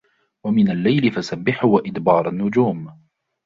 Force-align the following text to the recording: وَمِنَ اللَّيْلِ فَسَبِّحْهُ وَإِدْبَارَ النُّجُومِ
وَمِنَ 0.43 0.71
اللَّيْلِ 0.71 1.11
فَسَبِّحْهُ 1.11 1.67
وَإِدْبَارَ 1.67 2.29
النُّجُومِ 2.29 2.99